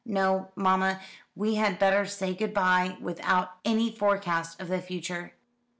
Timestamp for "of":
4.59-4.67